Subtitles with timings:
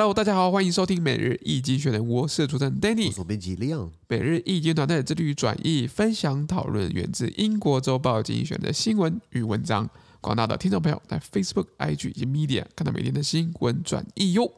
[0.00, 3.90] Hello，大家好，欢迎收听每日易经济学人，我是主持人 Danny，我是编辑 Leon。
[4.06, 9.90] 每日易经团队致力于转译、分享、讨论源自英国周报经济学人的新闻与文章。
[10.20, 14.48] 广大的听众朋友在 Facebook、IG 以及 Media 看到每天的新闻转译哟。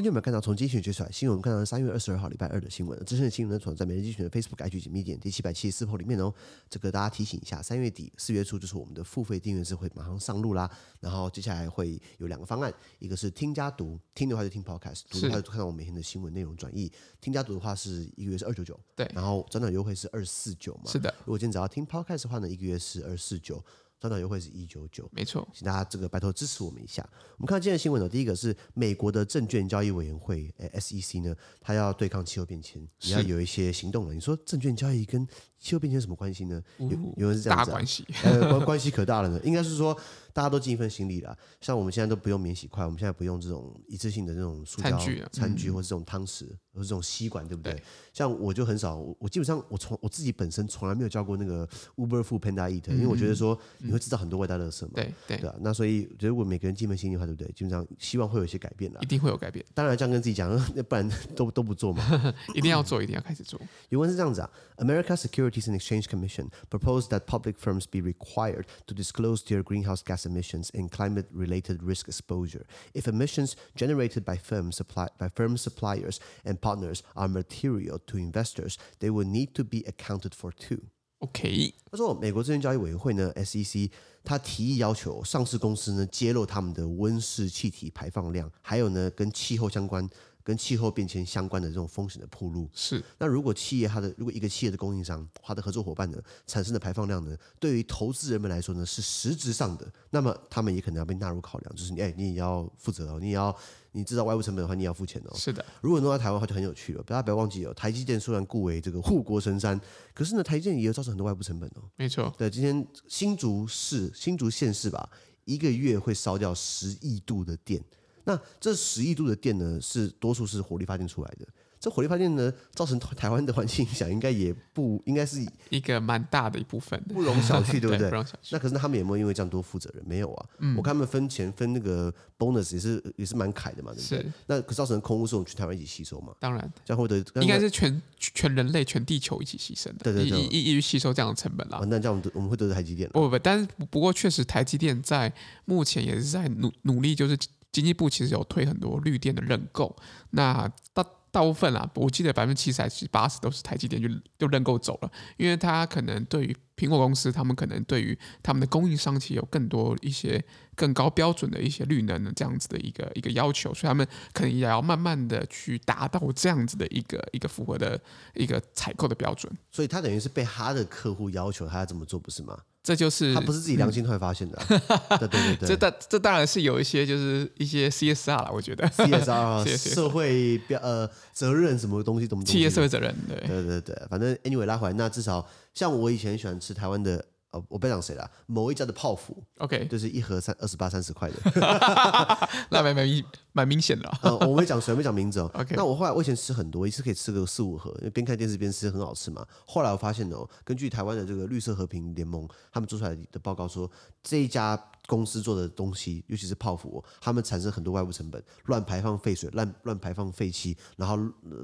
[0.00, 2.98] 今天我们看到从经济学人接出来新闻，我们看到三月二十二号礼拜二的新闻。
[3.04, 6.32] 这的新闻呢，存在每日精选的 Facebook、IG 及 Medium 第七百七十四铺里面哦。
[6.70, 10.70] 这个大家提醒一下，三月底四月初就是我们的付费订阅制会马上上路啦。
[11.00, 16.90] 然后接下来会有两个方案，一个是听加读，听的话就听 Podcast，读的话就看到我们每天的新闻内容转译。
[17.20, 19.06] 听加读的话是一个月是二九九，对。
[19.14, 20.90] 然后转转优惠是二四九嘛？
[20.90, 21.14] 是的。
[21.26, 23.62] 如果今天只要听 Podcast 的话呢，一个月是二四九。
[24.00, 27.06] 转转优惠是一九九，没错，请大家这个拜托支持我们一下。
[27.36, 34.14] 我们看到今天的新闻呢，第一个是美国的证券交易委员会，诶，SEC 呢，它要对抗气候变迁，也要有一些行动了。
[34.14, 35.26] 你说证券交易跟
[35.58, 36.62] 气候变迁有什么关系呢？
[36.78, 39.38] 有有人是这样子、啊，大关系，呃，关关系可大了呢。
[39.44, 39.94] 应该是说。
[40.32, 47.72] 大家都尽一份心力了，像我们现在都不用免洗筷，我们现在不用这种一次性的这种塑胶餐具、啊、餐具或是这种汤匙，或是这种吸管，对不对？
[47.72, 53.58] 对，像我就很少，我，我基本上我从我自己本身从来没有叫过那个 Uber Food Panda Eat，因为我觉得说
[53.89, 54.91] 你会制造很多外带垃圾嘛。
[54.95, 57.51] 对对对啊，那所以觉得如果每个人尽一份心力的话，对不对？
[57.53, 59.65] 基本上希望会有一些改变了，一定会有改变。
[59.73, 60.49] 当然这样跟自己讲，
[60.83, 62.33] 不然都都不做嘛。
[62.53, 63.59] 一定要做，一定要开始做。
[63.89, 70.25] 原文是这样子啊，America Securities and Exchange Commission proposed that public firms be required to disclose their greenhouse gas
[70.25, 72.65] emissions and climate-related risk exposure.
[72.93, 78.77] If emissions generated by firm supply by firm suppliers and partners are material to investors,
[78.99, 80.81] they will need to be accounted for too.
[81.20, 83.90] OK，他说，美国证券交易委员会呢 （SEC）
[84.24, 90.08] 他提议要求上市公司呢揭露他们的温室气体排放量，还有呢跟气候相关。
[90.42, 93.02] 跟气候变迁相关的这种风险的铺路是。
[93.18, 103.54] 那如果企业它的如果一个企业的供应商，它的合作伙伴呢产生的排放量呢，对于投资人们来说呢是实质上的，那么他们也可能要被纳入考量，就是你哎，你也要负责哦，你也要
[103.92, 105.34] 你知道外部成本的话，你也要付钱哦。
[105.36, 105.64] 是的。
[105.80, 109.78] 如果弄到台湾的话就很有趣了，大家不要忘记哦，台积电虽然固为这个护国神山，
[110.14, 111.82] 可是呢，台积电也有造成很多外部成本哦。
[111.96, 112.32] 没错。
[112.38, 115.10] 对，今天新竹市新竹县市吧，
[115.44, 117.82] 一个月会烧掉十亿度的电。
[118.24, 121.46] 那这十亿度的电呢，是多数是火力发电出来的。
[121.80, 128.06] 这火力发电呢，造成台湾的环境影响，应该也不应该是一个蛮大的一部分， 不容小觑，对不对？
[128.10, 130.04] 不容小觑那可是他们有没有因为这样多负责任？
[130.06, 130.46] 没有啊。
[130.58, 134.18] 嗯、我看他们分钱分那个 bonus 也是也是蛮凯的嘛，对不对？
[134.18, 134.32] 是。
[134.46, 136.34] 那可造成空污是我们全台湾一起吸收嘛？
[136.38, 141.80] 当然，这样会得应该是全全人类全地球一起牺牲的，对对对，一一一吸收这样的成本啦。
[141.86, 143.08] 那这样我们我们会得罪台积电？
[143.08, 145.32] 不不不，但是不过确实台积电在
[145.64, 147.34] 目前也是在努努力，就是。
[147.72, 149.96] 经济部其实有推很多绿电的认购，
[150.30, 160.44] 那大大部分啊，我记得百分之七十还是八十都是台积电就就认购走了，因为它可能对于苹果公司，他们可能对于他们的供应商其实有更多一些
[160.74, 168.00] 更高标准的一些绿能的这样子的一个一个要求，所以他们可能也要慢慢的去达到这样子的一个一个符合的
[168.34, 169.52] 一个采购的标准。
[169.70, 172.58] 所以他等于是被他的客户要求他要这么做，不是吗？
[172.82, 174.66] 这就是他不是自己良心突然发现的， 啊
[175.08, 175.68] 嗯，对对对对。
[175.68, 187.24] 这当这当然是有一些就是一些 CSR 了，我觉得 CSR 社会标呃责任什么东西，怎么企业社会责任，对对对对，反正 anyway 拉回来，那至少像我以前喜欢吃台湾的。
[187.52, 191.36] 哦，我不要讲谁了，某一家的泡芙，OK，就是一盒三二十八三十块的，
[192.70, 193.06] 那蛮蛮
[193.52, 194.08] 蛮明显的。
[194.22, 195.50] 呃，我没讲谁，没讲名字哦。
[195.54, 199.44] OK，那我后来我以前吃很多，一次可以吃个四五盒，因为边看电视边吃很好吃嘛。
[199.66, 203.90] 后来我发现哦，根据台湾的这个绿色和平联盟他们做出来的报告说，
[204.22, 211.18] 这一家公司做的东西，尤其是泡芙，他们产生很多外部成本，乱排放废水，乱乱排放废气，然后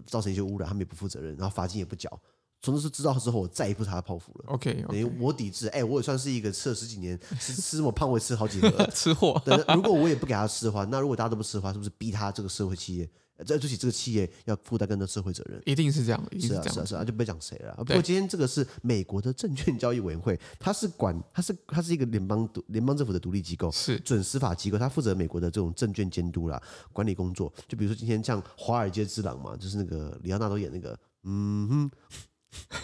[0.04, 2.20] 造成一些污染，他们也不负责任，然后罚金也不缴。
[2.62, 4.44] 从此知道之后，我再也不查泡芙了。
[4.48, 4.86] OK，, okay.
[4.88, 5.68] 等于我抵制。
[5.68, 9.40] 哎、欸，我也算是一个吃了十几年，吃吃这么胖，我也吃好几盒 吃货。
[9.74, 13.08] 如果我也不给他吃的话，那如果大家都不吃的话，是不是逼他这个社会企业，
[13.44, 15.62] 这对起这个企业要负担更多社会责任？
[15.64, 17.74] 一定是这样，一定是这样是啊，是啊，是啊，就不要讲谁了。
[17.76, 26.60] 不过今天这个是美国的证券交易委员会，它是管，它是它是一个联邦独联邦政府的独立机构，是准司法机构，它负责美国的这种证券监督啦、
[26.92, 27.52] 管理工作。
[27.68, 31.90] 就比如说今天像《华尔街之狼》嘛，就是那个李奥纳多演那个，嗯哼。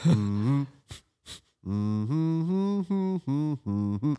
[0.05, 0.67] 嗯。
[1.65, 4.17] 嗯嗯嗯嗯嗯嗯嗯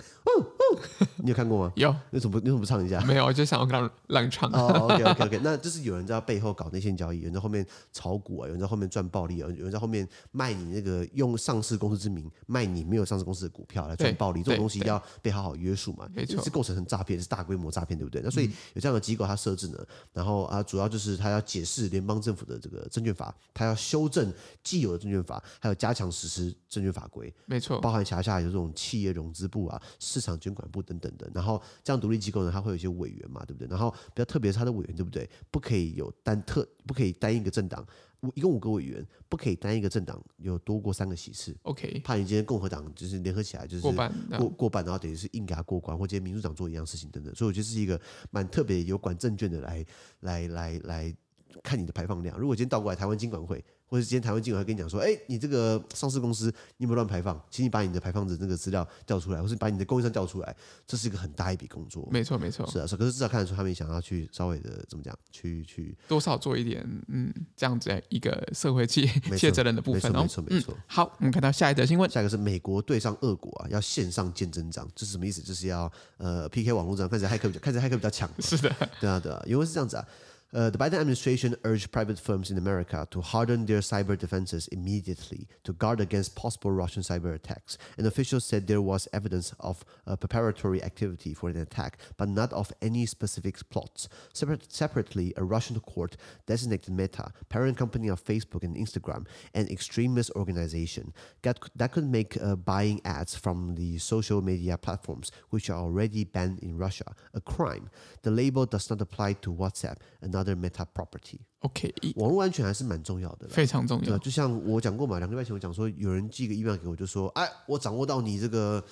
[1.18, 1.74] 你有看过吗？
[1.76, 3.00] 有，你怎么不你怎么不唱一下？
[3.02, 4.50] 没有，我就想要让让唱。
[4.52, 18.22] 哦、oh,，OK OK OK，那就是有人在背后搞内线交易，有人在后面炒股啊，有人在后面赚暴利啊，有人在后面卖你那个用上市公司之名卖你没有上市公司的股票来赚暴利，这种东西要被好好约束嘛，没错，是构成很诈骗，是大规模诈骗，对不对？
[18.24, 19.78] 那所以有这样的机构，它设置呢，
[20.12, 24.32] 然后啊，主要就是它要解释联邦政府的这个证券法，它要修正
[24.64, 31.30] 既有的证券法，还有加强实施证券法规，没错，包含辖下有这种企业融资部啊、市场监管部等等的。
[31.34, 33.68] 然后这样独立机构呢，它会有一些委员嘛，对不对？
[33.68, 35.30] 然后比较特别是它的委员，对不对？
[35.52, 37.86] 不可以有单特，不可以单一个政党，
[38.34, 41.56] 一共五个委员，不可以单一个政党有多过三个席次。
[41.64, 47.34] OK，怕你今天共和党就是联合起来就是过半，过过半，然后等于是硬给他过关，或今天民主党做一样事情等等。
[47.36, 48.00] 所以我觉得是一个
[48.32, 49.86] 蛮特别有管证券的来
[50.22, 51.16] 来来来
[51.62, 52.38] 看你的排放量。
[52.40, 53.64] 如果今天倒过来，台湾金管会。
[53.94, 56.48] 或者今天台湾金管会跟你讲说，哎，你这个上市公司
[56.78, 57.40] 你有没有乱排放？
[57.52, 60.56] 请你把你的排放的那个资料调出来，或是把你的供应商调出来，
[60.88, 62.10] 这是一个很大一笔工作。
[62.10, 62.98] 没错，没错，是啊，是。
[62.98, 70.24] 可是至少看得出他们想要去稍微的怎么讲，去去多少做一点，嗯，这样子一个社会企业责任的部分哦。
[70.24, 70.76] 没错，没错。
[70.88, 75.40] 好，我们看到下一则新闻，下一个是美国对上俄国啊，要线上见真章，这是什么意思？
[75.40, 78.28] 就是要呃 PK 网络战，看起来骇客看起来骇客比较强。
[78.40, 80.08] 是的，对啊，对啊，因为是这样子啊。
[80.54, 85.74] Uh, the Biden administration urged private firms in America to harden their cyber defenses immediately to
[85.74, 87.76] guard against possible Russian cyber attacks.
[87.98, 92.54] And officials said there was evidence of uh, preparatory activity for an attack, but not
[92.54, 94.08] of any specific plots.
[94.32, 100.30] Separate, separately, a Russian court designated Meta, parent company of Facebook and Instagram, an extremist
[100.36, 105.80] organization that, that could make uh, buying ads from the social media platforms, which are
[105.80, 107.90] already banned in Russia, a crime.
[108.22, 111.40] The label does not apply to WhatsApp, another Other meta property.
[111.60, 114.18] OK，网络安全还是蛮重要的，非常重要。
[114.18, 118.84] 就像我讲过嘛，两个礼拜前我讲说，有人寄个 email 给我，就说，哎，我掌握到你这个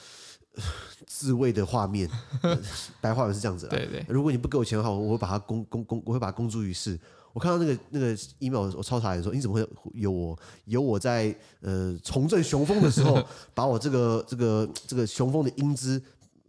[1.06, 2.09] 自慰的画面，
[3.01, 3.75] 白话文是这样子的。
[3.75, 4.06] 对对。
[4.07, 6.98] 如果你不给我钱的话，我会把它公公公，我会把它公诸于世。
[7.33, 13.21] 我看到那个那个 email，我超傻眼，说你怎么会有我有我在呃重振雄风的时候，
[13.54, 16.01] 把我这个这个这个雄风的英姿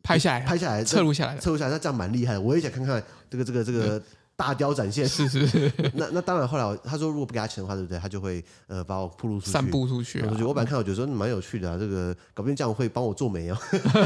[0.02, 2.40] 拍下来，拍下来，侧录下来，侧录下来，那这样蛮厉害的。
[2.40, 4.00] 我也想看看这个这个这个。
[4.42, 7.96] 大雕展现是是是， 那那当然，后来他说如果不给他钱的话，对不对？
[7.96, 10.26] 他就会呃把我铺路出去，散布出去、啊。
[10.28, 13.56] 我觉得我本来看我觉得说蛮有趣的啊，这个搞不定这样会帮我做媒啊。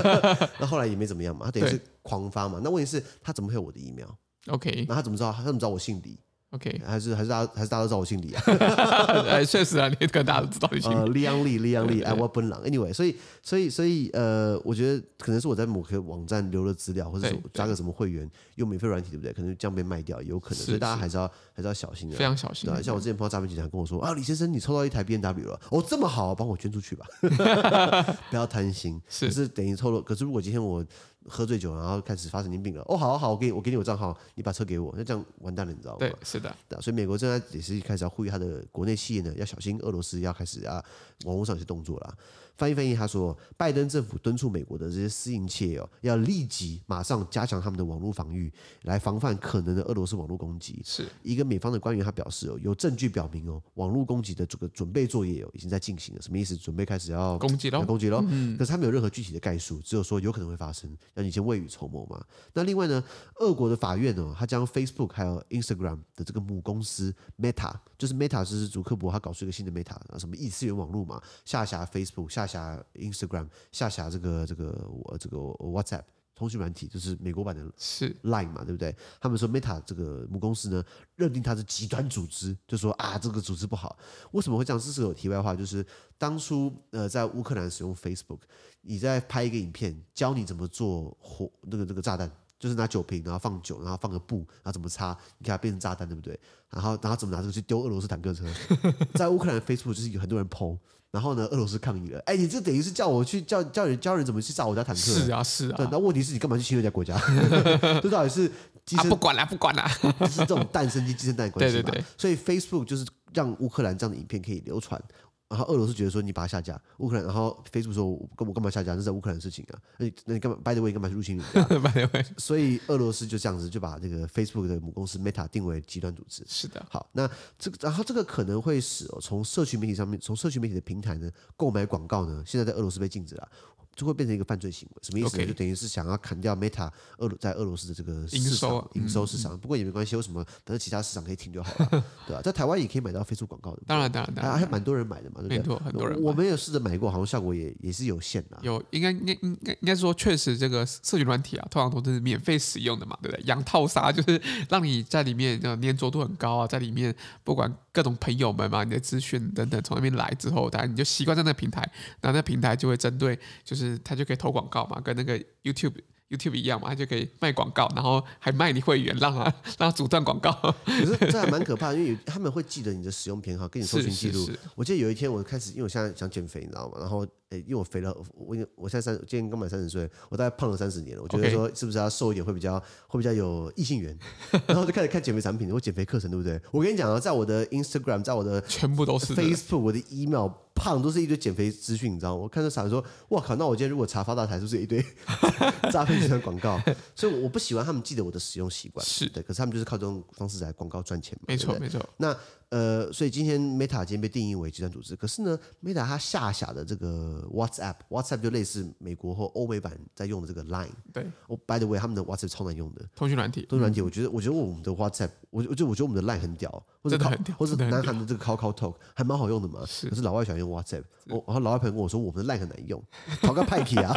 [0.60, 2.60] 那后来也没怎么样嘛，他等于是狂发嘛。
[2.62, 5.32] 那问题是，他怎么会有我的 email？OK，那他怎么知道？
[5.32, 6.18] 他怎么知道我姓李
[6.56, 8.42] ？OK，还是还是大家还是大家都知道我姓李啊？
[9.28, 10.94] 哎，确实啊，你跟大家都知道你姓李。
[10.94, 12.62] 呃，李阳利，李阳利，哎，我本狼。
[12.64, 19.32] Anyway，所以所以所以呃，我觉得可能是我在某个网站留了资料，或者是加个什么会员，用免费软体，对不对？
[19.32, 20.58] 可能这样被卖掉，也有可能。
[20.58, 22.70] 所以大家还是要还是要小心的，非常小心。
[22.70, 27.06] 对，像我之前碰到诈骗集团跟我说啊，李先生，你抽到一台 B N W 了，哦，这么好，帮我捐出去吧，
[28.30, 29.00] 不要贪心。
[29.08, 30.00] 是，是等于抽了。
[30.00, 30.84] 可是如果今天我。
[31.28, 32.82] 喝醉酒，然后开始发神经病了。
[32.88, 35.98] 哦，好好，我给你，我给你我账号，你把车给我，那这样完蛋了，你知道吗？
[35.98, 36.54] 对，是的。
[36.68, 40.84] 对，所以美国现在也是开始要呼吁他的国内企业呢，要小心俄罗斯要开始啊，
[41.24, 42.14] 网络上有些动作了。
[42.56, 50.80] 翻译翻译，他说，拜登政府敦促美国的这些私营企业哦，要立即马上加强他们的网络防御，来防范可能的俄罗斯网络攻击。
[50.84, 56.22] 是一个美方的官员，他表示哦，有证据表明哦，网络攻击的这个准备作业哦，已经在进行了。
[56.22, 56.56] 什么意思？
[56.56, 57.84] 准备开始要攻击喽？
[57.84, 58.24] 攻击喽？
[58.28, 58.56] 嗯。
[58.56, 62.24] 可是他没有任何具体的概述，只有说有可能会发生，让你先未雨绸缪嘛。
[62.54, 63.02] 那另外呢，
[63.40, 73.48] 俄国的法院哦，他将 Facebook 还有 Instagram 的这个母公司 Meta，就是 Meta 就是祖克伯他搞出一个新的 Meta 啊，什么异次元网络嘛，下辖 Facebook，下辖 Instagram。
[73.72, 76.02] 下辖这个这个我这个 WhatsApp
[76.34, 78.94] 通讯软体，就是美国版的是 Line 嘛，对不对？
[79.18, 83.98] 他们说 Meta 这个母公司呢，认定它是极端组织，就说啊，这个组织不好。
[84.32, 84.78] 为什么会这样？
[84.78, 85.84] 这是有题外话，就是
[86.18, 88.40] 当初呃在乌克兰使用 Facebook，
[88.82, 96.38] 你在拍一个影片，教你怎么做火那个那个炸弹，就是拿酒瓶，然后放酒，然后放个布，然后怎么擦，你给它变成炸弹，对不对？
[96.68, 98.44] 然后然后怎么拿这个去丢俄罗斯坦克车？
[99.16, 100.78] 在乌克兰 Facebook 就是有很多人 PO。
[101.16, 102.20] 然后呢，俄罗斯抗议了。
[102.26, 105.00] 哎，你这等于是叫我去叫叫人教人怎么去炸我家坦克？
[105.00, 105.88] 是啊，是啊。
[105.90, 107.18] 那问题是你干嘛去侵略人家国家？
[108.02, 108.52] 这到底是
[108.84, 111.82] 鸡生、啊、不管了，不管了，就是这种蛋生鸡，鸡生蛋的关系嘛。
[111.88, 112.04] 对对对。
[112.18, 115.02] 所以 Facebook 就是让乌克兰这样的影片可以流传。
[115.48, 118.94] 然后俄罗斯觉得说你把它下架，乌克兰，然后 Facebook 说我干我干嘛下架？
[118.94, 121.62] 这是在乌克兰的事情啊，那你那你干嘛？By the way，干嘛去入侵人家？
[121.78, 126.44] By the way，所以俄罗斯就这样子就把这个 Facebook 的母公司 Meta 定为极端组织。
[126.48, 133.48] 是的，好，那这个然后这个可能会使哦，从社群媒体上面，从社群媒体的平台呢购买广告呢，现在在俄罗斯被禁止了。
[133.96, 134.98] 就会变成一个犯罪行为。
[135.02, 136.88] 什么意思.就等于是想要砍掉 Meta
[137.18, 139.54] 俄在俄罗斯的这个营收营收市场。
[139.54, 140.44] 嗯、不过也没关系，为什么？
[140.44, 141.86] 反正其他市场可以停就好了，
[142.28, 142.42] 对吧、啊？
[142.42, 143.82] 在台湾也可以买到 Facebook 广告的。
[143.86, 145.78] 当然，当然，当然，还还蛮多人买的嘛，对不对？
[145.78, 146.22] 很多人。
[146.22, 148.58] 我们有试着买过，好像效果也也是有限的。
[148.62, 153.44] 有，应该应该应该应该说，确实这个社群软体啊，通常都是免费使用的嘛，对不对？
[153.46, 161.88] 养套杀就是让你在里面的粘着度很高啊，在里面不管各种朋友们嘛，你的资讯等等从那边来之后，当然你就习惯在那个平台，
[162.22, 165.94] 那那平台就会针对，就是它就可以投广告嘛，跟那个 YouTube。
[166.28, 169.44] YouTube 一样嘛，他就可以卖广告，然后还卖你会员，让他
[169.78, 170.50] 让他阻断广告。
[170.84, 174.50] 可是这还蛮可怕的，因为他们会记得你的使用偏好，跟你搜寻记录。
[174.74, 176.96] 我记得有一天我开始，因为我现在想减肥，你知道吗？
[176.98, 181.22] 然后诶，因为我肥了，我我现在三，今年刚满三十岁，我大概胖了三十年了。
[181.22, 182.76] 我觉得说是不是要瘦一点会比较
[183.06, 184.18] 会比较有异性缘？
[184.66, 186.60] 然后就开始看减肥产品，我减肥课程，对不对？
[186.72, 190.50] 我跟你讲啊，在我的 Instagram，在我的全部都是 Facebook，我的 email。
[190.76, 192.42] 胖都是一堆减肥资讯，你知道吗？
[192.42, 193.56] 我看到傻人说：“哇靠！
[193.56, 195.04] 那我今天如果查发大财，是不是一堆
[195.90, 196.78] 诈骗集团广告？”
[197.16, 199.04] 所以我不喜欢他们记得我的使用习惯。
[199.04, 201.46] 是的，可是他们就是靠这种方式来广告赚钱嘛。
[201.48, 202.00] 没错，没错。
[202.18, 202.36] 那。
[202.70, 210.88] 呃，所以今天 Meta 今天被定义为集团组织，可是呢，Meta 它下辖的这个 WhatsApp，WhatsApp 就类似美国或欧美版在用的这个 Line。
[211.12, 211.24] 对。
[211.46, 213.08] 哦，By the way，他们的 WhatsApp 超难用的。
[213.14, 213.62] 通讯软体。
[213.62, 216.70] 通讯软体，我觉得，我觉得我们的 WhatsApp，我我就我觉得我们的 Line 很屌，
[217.02, 219.84] 或者很屌，或者南韩的这个 KakaoTalk 还蛮好用的嘛。
[219.86, 220.08] 是。
[220.10, 223.00] 可是老外喜欢用 WhatsApp，我然后老外朋友跟我说我们的 Line 很难用，
[223.42, 224.12] 讨个派皮啊。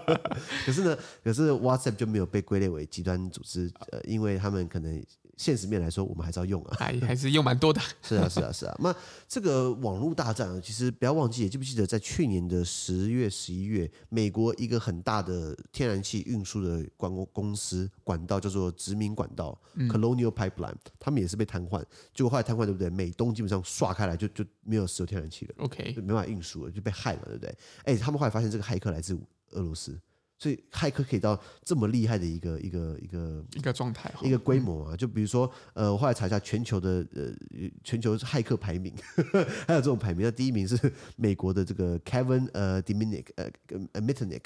[0.64, 5.04] 可是呢，可是 WhatsApp 就没有被归类为集团组织，呃，因为他们可能。
[5.36, 7.80] 现实面来说，我们还是要用啊， 还 还是用蛮多的。
[8.02, 8.76] 是啊，是啊，是啊。
[8.80, 8.94] 那
[9.28, 19.58] 这个网络大战啊，其实不要忘记，记不记得在去年的十月、十一月，美国一个很大的天然气运输的管公司管道叫做殖民管道
[19.88, 21.82] （Colonial Pipeline），他们也是被瘫痪。
[22.14, 22.90] 结果后来瘫痪，对不对？
[22.90, 27.56] 美东基本上刷开来就就没有石油天然气了，OK，就没办法运输了，就被害了，对不对？
[27.84, 29.18] 哎，他们后来发现这个骇客来自
[29.52, 29.98] 俄罗斯。
[30.42, 34.96] 所以骇客可以到这么厉害的一个一个一个一个状态，一个规模啊！
[34.96, 37.32] 就比如说，呃，我后来查一下全球的呃
[37.84, 40.76] 全球骇客排名，呵 呵还有这种排名，那第一名是
[41.14, 43.48] 美国的这个 Kevin 呃 Diminick 呃
[43.92, 44.42] 呃 Mitnick。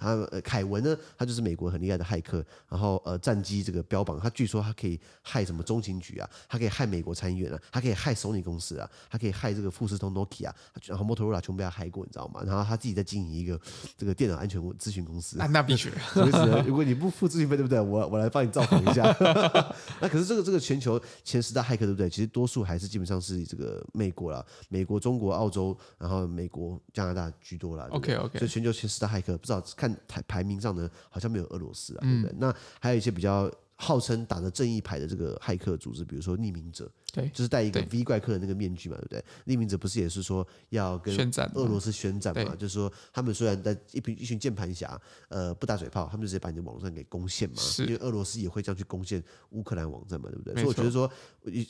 [0.00, 10.54] 他呃，凯文呢，他就是美国很厉害的骇客，然后呃，战机这个标榜，他据说他可以害什么中情局啊，他可以害美国参议院啊，他可以害索尼公司啊，他可以害这个富士通、Nokia 啊，
[10.86, 12.42] 然后摩托罗拉全部被他害过，你知道吗？
[12.46, 13.60] 然后他自己在经营一个
[13.96, 15.36] 这个电脑安全咨询公司。
[15.38, 15.90] 那那必须，
[16.66, 17.80] 如果你不付咨询费，对不对？
[17.80, 19.04] 我我来帮你造访一下。
[20.00, 22.08] 那可是这个这个全球前十大骇客，对不对？
[22.08, 27.86] 其实多数还是基本上是这个美国啦，美国、中国、澳洲，然后美国、加拿大居多啦。
[27.90, 30.70] OK OK，所以全球前十大骇客，不知道看排排名上。
[30.70, 32.30] 呢，好像没有俄罗斯啊，对不对？
[32.30, 39.24] 嗯、那还有一些比较号称打着正义牌的这个骇客组织，比如说匿名者，对，就是戴一个 V 怪客的那个面具嘛，对不对？
[39.46, 41.12] 匿名者不是也是说要跟
[41.54, 42.54] 俄罗斯宣战嘛？
[42.54, 49.20] 就是说他们虽然在一群一群键盘侠，呃，不打嘴炮，他们就直接把你的网站给攻陷嘛，因为俄罗斯也会这样去攻陷
[49.50, 50.54] 乌克兰网站嘛，对不对？
[50.54, 51.10] 所以我觉得说，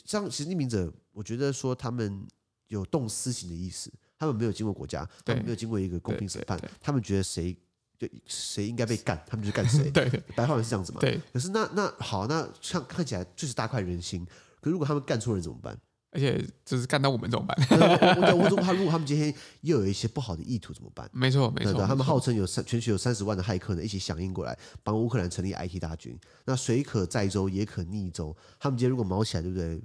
[0.05, 2.23] 这样其实匿名者，我觉得说他们
[2.67, 7.57] 有动私刑的意思，他们没有经过国家，他们没有经过一个公平审判，他们觉得谁。
[8.01, 9.89] 对，谁应该被干，他们就干谁。
[9.93, 10.99] 对，白话文是这样子嘛？
[10.99, 11.21] 对。
[11.31, 14.25] 可是那那好，那像看起来就是大快人心。
[14.59, 15.77] 可是如果他们干错人怎么办？
[16.09, 17.55] 而且就是干到我们怎么办？
[18.17, 19.31] 我我我怕， 如果他们今天
[19.61, 21.07] 又有一些不好的意图怎么办？
[21.13, 21.85] 没错，没错。
[21.85, 26.19] 他们号称有三，全球有三十万的骇客呢，一起响应过来帮乌克兰成立 IT 大军。
[26.45, 28.35] 那水可载舟，也可逆舟。
[28.59, 29.79] 他们今天如果毛起来，对不对？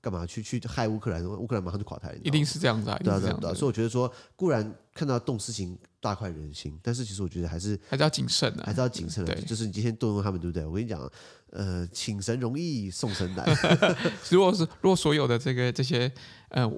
[0.00, 1.26] 干嘛去去害乌克兰？
[1.26, 2.18] 乌克兰马上就垮台了。
[2.22, 2.96] 一定是这样子啊！
[3.02, 3.52] 对啊，对啊。
[3.52, 5.76] 所以我觉得说，固然看到动私刑。
[6.00, 9.34] 大快人心，但是其实我觉得还是还是要谨慎的，还是要谨慎的。
[9.42, 10.64] 就是你今天动用他们，对不对？
[10.64, 11.00] 我跟你讲，
[11.50, 13.46] 呃，请神容易送神难。
[14.30, 16.12] 如果是如果所有的这个这些
[16.50, 16.70] 呃。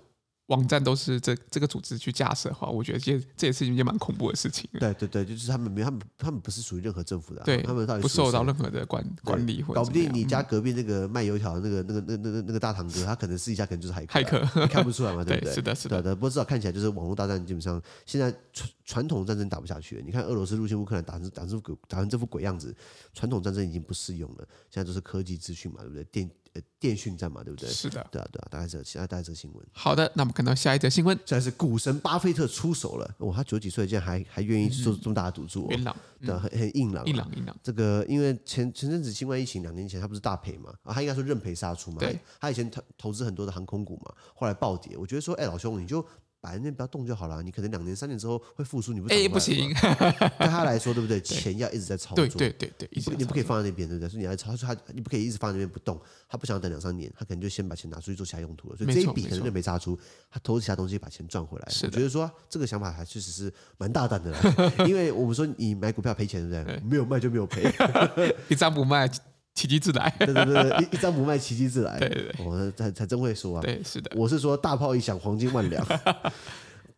[0.51, 4.69] 网站都是这这个组织去架设的话，我觉得这这也是一件蛮恐怖的事情。
[4.79, 15.55] 对对对，就是他们没他们他们不是属于任何政府的，对，他们到底不受到任何的管管理，搞不定你家隔壁那个卖油条的那个那个那那那那个大堂哥，他可能私底下可能就是骇客，骇客看不出来嘛， 对不对？
[15.55, 16.03] 是的，是的。
[16.15, 20.03] 不过至少看起来就是网络大战，基本上现在传传统战争打不下去了。
[20.05, 22.75] 你看俄罗斯入侵乌克兰，打成打成鬼，打成这副鬼样子，
[23.15, 24.39] 传统战争已经不适用了，
[24.69, 26.03] 现在都是科技资讯嘛，对不对？
[26.05, 27.69] 电呃，电讯战嘛，对不对？
[27.69, 29.65] 是的，对啊，对啊，大概这，现在大概这个新闻。
[29.73, 33.09] 好的，那我们看到下一则新闻，现在是股神巴菲特出手了。
[33.19, 37.57] 哇，他九十几岁，竟然还还愿意做这么大的赌注，硬朗，对，很很硬朗，硬朗，硬朗。
[37.63, 40.75] 这个因为前前阵子新冠疫情两年前，他不是大赔嘛？
[40.83, 41.99] 啊，他应该说认赔杀出嘛。
[41.99, 44.97] 对，他以前投投资很多的航空股嘛，后来暴跌。
[44.97, 46.05] 我觉得说，哎，老兄，你就
[46.41, 47.43] 摆在那边不要动就好了。
[47.43, 49.73] 你可能两年三年之后会复苏，你不哎不行。
[50.39, 51.21] 对他来说，对不对？
[51.21, 54.09] 钱要一直在操作，对对对对，你不可以放在那边，对不对？
[54.09, 56.01] 所以你要操作他，你不可以一直放在那边不动。
[56.29, 58.77] 他不想等两三年，他可能就先把钱拿出去做其他用途了。
[58.77, 59.99] 所以这一笔可能就没砸出，
[60.31, 61.69] 他投资其他东西把钱赚回来。
[61.83, 66.81] 我觉得说这个想法还确实是蛮大胆的啦， 因为我们说你买股票赔钱，对不对？
[66.81, 67.71] 没有卖就没有赔，
[68.49, 69.11] 一张不卖。
[69.54, 71.98] 奇迹自来，对对对，一一张不卖，奇迹自来。
[71.98, 73.62] 对对对，我才才真会说啊。
[73.62, 75.86] 对，是的，我是说大炮一响，黄金万两。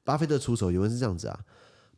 [0.03, 1.39] 巴菲特出手，原文是这样子啊：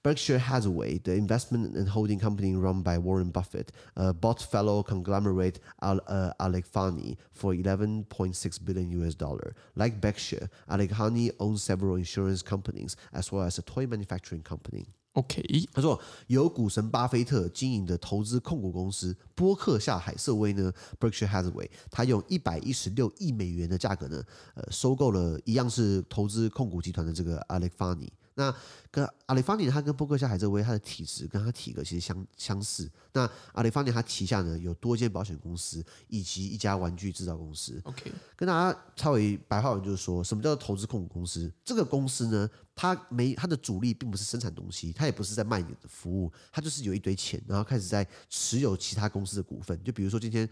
[0.02, 5.60] Berkshire Hathaway, the investment and holding company run by Warren Buffett, uh, bought fellow conglomerate
[5.82, 9.54] Al, uh, Alekhani for 11.6 billion US dollar.
[9.76, 14.88] Like Berkshire, Alekhani owns several insurance companies as well as a toy manufacturing company.
[15.15, 15.43] OK，
[15.73, 24.23] 他说由股神巴菲特经营的投资控股公司波克夏海瑟威呢，Berkshire Hathaway，他用一百一十六亿美元的价格呢，
[24.55, 28.09] 呃，收购了一样是投资控股集团的这个 Alekhani。
[28.37, 28.53] 那
[28.91, 32.91] 跟阿里法尼，他跟波克夏海瑟威，他的体质跟他体格其实相相似。
[33.13, 37.81] 那阿里法尼他旗下呢有多间保险公司以及一家玩具制造公司。
[37.85, 41.49] OK，跟大家稍微白话文就是说，什么叫做投资控股公司？
[41.65, 49.83] 这个公司呢，他没他的主力并不是生产东西，他也不是在卖你的服务，他就是有一堆钱，然后开始在持有其他公司的股份。
[49.83, 50.49] 就比如说今天。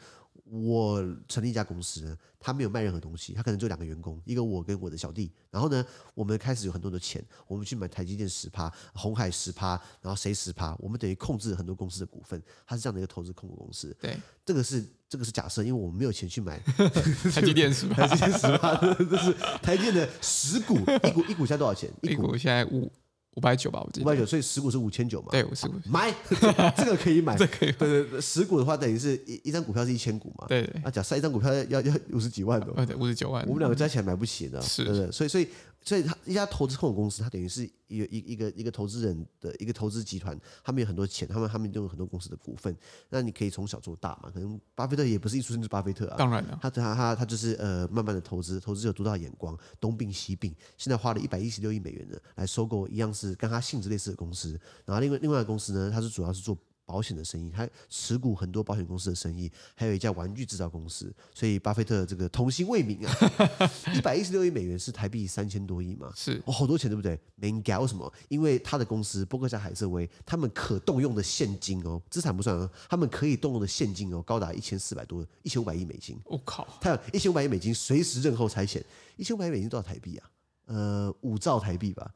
[0.52, 5.32] 我成立一家公司，他没有卖任何东西，他可能就两个员工，一个我跟我的小弟。
[5.50, 5.82] 然后呢，
[6.12, 13.96] 我们开始有很多的钱，我们去买台积电十趴，红海十趴，然后谁十趴，我们等于控制很多公司的股份，他是这样的一个投资控股公司。
[13.98, 16.58] 对，这个是这个是假设，因为我们没有钱去买
[17.32, 19.32] 台积电十趴， 台积电十趴，这是
[19.62, 21.90] 台积电的十股，一股一股现在多少钱？
[22.02, 22.92] 一股现在五。
[23.34, 24.04] 五百九吧，我记得。
[24.04, 25.28] 五百九，所以十股是五千九嘛？
[25.30, 25.74] 对，五十股。
[25.86, 26.12] 买
[26.76, 27.72] 这个可以买，这可以。
[27.72, 30.46] 对对对，十股的话等于是一一张股票是一千股嘛？
[30.48, 30.80] 对对。
[30.84, 33.42] 那假设一张股票要要五十几万的，对，五十九万。
[33.46, 34.84] 我们两个加起来买不起的，是。
[34.84, 35.48] 对对，所以所以。
[35.84, 42.76] 所以，他一家投资控股公司，它等于是一个一一个一个投资人的一个投资集团，他们有很多钱，他们他们都有很多公司的股份。
[43.10, 44.30] 那你可以从小做大嘛？
[44.30, 54.58] 可能巴菲特也不是一出生就是巴菲特啊，当然了，他他他他就是呃，慢慢的投资，投资有独到眼光，东并西并，现在花了一百一十六亿美元呢，来收购一样是跟他性质类似的公司。
[54.84, 56.56] 然后另外另外的公司呢，它是主要是做。
[56.84, 67.18] 保险的生意，他持股很多保险公司的生意，还有一家玩具制造公司，所以巴菲特这个童心未泯啊， 一百一十六亿美元是台币三千多亿嘛，是哦，好多钱对不对？
[67.36, 68.12] 没搞为什么？
[68.28, 76.18] 因为他的公司波克夏海瑟威，他们可动用的现金哦，资产不算哦，他们可以动用的现金哦，高达一千四百多，一千五百亿美金。
[76.24, 78.84] 我、哦、靠，他有一千五百亿美金随时认后拆钱，
[79.16, 80.30] 一千五百亿美金多少台币啊？
[80.66, 82.12] 呃，五兆台币吧。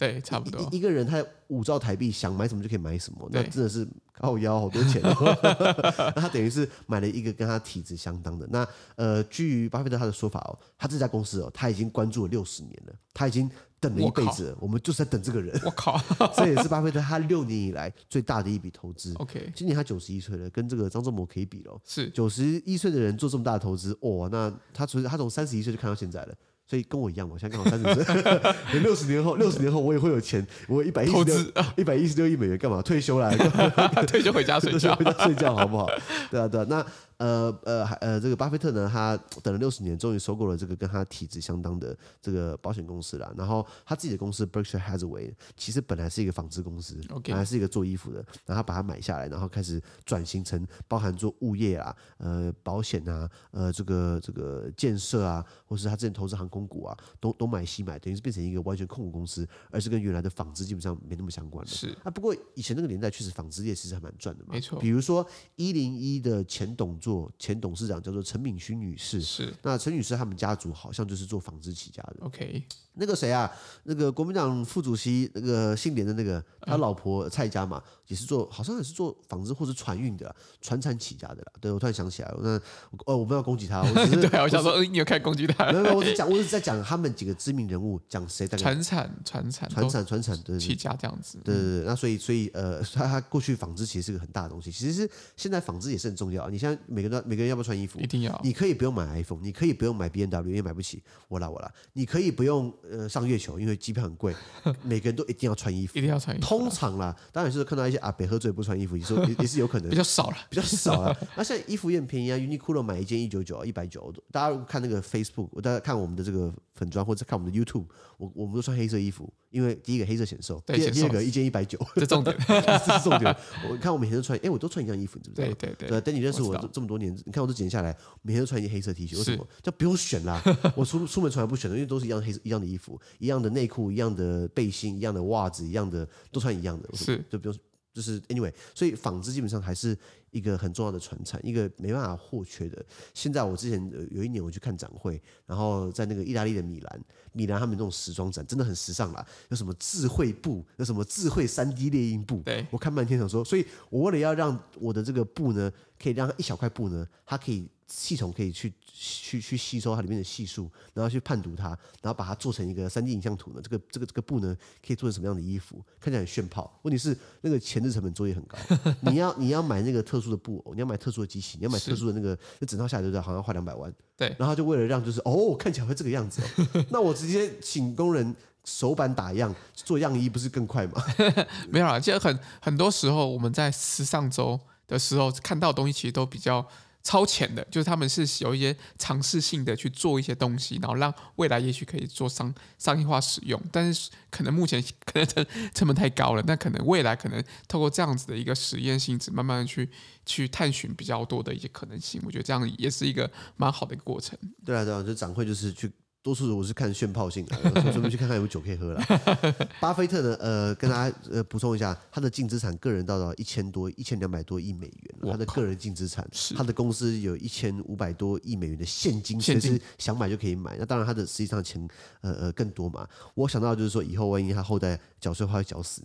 [0.00, 5.12] 对，差不多一,一个人他五兆台币，想买什么就可以买什么，那真的是靠腰好多钱哦。
[6.16, 8.48] 那他等于是买了一个跟他体质相当的。
[8.50, 8.66] 那
[8.96, 14.52] 呃，据巴菲特他的说法哦，他这家公司哦，他已经关注了六十年了，他已经等了一辈子了。
[14.52, 15.54] 我，我们就是在等这个人。
[15.66, 16.00] 我靠，
[16.34, 19.12] 这也是巴菲特他六年以来最大的一笔投资。
[19.16, 21.78] OK，今年他九十一岁了，跟这个张忠谋可以比喽。
[21.84, 26.34] 是九十一岁的人做这么大的投资，哇、哦，那他从他从三十一岁就看到现在了。
[26.70, 28.14] 所以跟我一样嘛，我现在刚好三十岁，
[28.80, 31.36] 六十年后，六十年后我也会有钱，我一百一十六
[31.76, 32.80] 一百一十六亿美元干嘛？
[32.80, 33.28] 退休啦，
[34.06, 35.88] 退休回家睡觉， 回家睡觉好不好？
[36.30, 36.86] 对啊，对啊，那。
[37.20, 43.30] 呃呃还呃，这个巴菲特呢，他等了六十年，终于收购了这个跟他体质相当的这个保险公司了。
[43.36, 61.70] 然后他自己的公司 Berkshire Hathaway 其实本来是一个纺织公司.本来是一个做衣服的，然后他把它买下来，然后开始转型成包含做物业啊、呃保险啊、呃这个这个建设啊，或是他之前投资航空股啊，都都买西买，等于是变成一个完全控股公司，而是跟原来的纺织基本上没那么相关的。
[61.70, 64.80] 是啊，不过以前那个年代确实纺织业其实还蛮赚的嘛，没错。
[64.80, 67.09] 比如说一零一的前董座。
[67.38, 69.54] 前董事长叫做陈敏勋女士，是。
[69.62, 72.16] 那陈女士他们家族好像就是做纺织起家的。
[72.20, 72.62] OK，
[72.94, 73.50] 那个谁啊，
[73.84, 81.52] 那个国民党副主席那个姓连的那个，他老婆蔡家嘛，也是做，好像也是做纺织或是船运的，船产起家的啦。
[81.60, 82.60] 对，我突然想起来了，那
[83.06, 85.70] 哦，我不要攻击他，我只是 对，我想说，嗯，你有开始攻击他？
[85.72, 91.38] 没有，没有，我只讲，我只在讲他们几个知名人物，讲谁在船产、船产、船产、船产的起家这样子。
[91.44, 96.50] 对对对，那所以所以呃， 他他过去纺织其实是个很大的东西，其实是现在纺织也是很重要。
[96.50, 97.98] 你现在每个人每个人要不要穿衣服？
[98.00, 98.40] 一定要。
[98.42, 101.02] 你可以不用买 iPhone，你可以不用买因为买不起。
[101.28, 104.34] 我啦我啦，你可以不用呃上月球，因为机票很贵。
[104.82, 106.46] 每个人都一定要穿衣服，一定要穿衣服。
[106.46, 109.88] 通常啦，当然是看到一些阿北喝醉不穿衣服，也是也是有可能。
[109.90, 111.16] 比较少了，比较少了。
[111.36, 114.12] 那现在衣服也很便宜啊，Uniqlo 买一件一九九，一百九。
[114.30, 117.84] 大家看那个 Facebook，大家看我们的这个粉装或者看我们的 YouTube，
[118.16, 123.36] 我我们都穿黑色衣服，因为第一个黑色显瘦，第二第二个一件一百九， 这重点， 这是重点。
[123.68, 125.54] 我看我每天都穿，哎，我都穿一样衣服，你知不知道？
[125.58, 126.00] 对对对。
[126.00, 129.46] 等你认识我这么多年，你看我这几年下来，每天都穿一件黑色 T 恤，为什么？
[129.62, 130.42] 就不用选啦，
[130.74, 137.56] 我出出门从来不选的，因为都是一样黑色一样的衣服，一样的内裤，一样的背心，一样的袜子，一样的都穿一样的，是就不用。
[137.92, 139.96] 就是 anyway，所以纺织基本上还是
[140.30, 142.84] 一个很重要的传承，一个没办法或缺的。
[143.14, 157.68] 现在我之前有一年我去看展会，然后在那个意大利的米兰，米兰他们那种时装展真的很时尚啦，有什么智慧布，有什么智慧三 D 列印布，对，我看半天想说，所以我为了要让我的这个布呢，可以让一小块布呢，它可以。
[157.90, 161.68] 系统可以去去去吸收它里面的系数，然后去判读它，
[162.00, 163.60] 然后把它做成一个三 D 影像图呢。
[163.60, 165.84] 这个这个这个布呢，可以做成什么样的衣服？
[165.98, 166.78] 看起来很炫炮。
[166.82, 168.56] 问题是那个前置成本作业很高。
[169.00, 173.20] 你要你要买那个特殊的布偶，你要买特殊的机器，你要买特殊的那个，那整套下来对不对？
[173.20, 173.92] 好像要花两百万。
[174.16, 174.34] 对。
[174.38, 176.40] 然后就为了让就是哦，看起来会这个样子
[176.74, 181.02] 哦，那我直接请工人手板打样做样衣，不是更快吗？
[181.68, 186.64] 没有啦，其实很很多时候我们在时尚周的时候看到的东西，其实都比较。
[187.02, 199.88] 超前的，就是他们是有一些尝试性的去做一些东西，然后让未来也许可以做商商业化使用，但是可能目前 可能成成本太高了，那可能未来可能透过这样子的一个实验性质，慢慢的去
[200.26, 204.38] 去探寻比较多的一些可能性，我觉得这样也是一个蛮好的一个过程。
[204.64, 205.90] 对啊，对啊，就展会就是去。
[206.22, 207.56] 多数我是看炫炮性的，
[207.92, 209.02] 准备去看看有酒可以喝了。
[209.80, 220.76] 巴菲特呢，呃，跟大家呃补充一下，他的净资产个人到到一千多一千两百多亿美元，他的个人净资产，他的公司有一千五百多亿美元的现金，其实想买就可以买。
[220.78, 221.88] 那当然，他的实际上钱
[222.20, 223.08] 呃呃更多嘛。
[223.34, 226.02] 我想到就是说，以后万一他后代缴税，会缴死，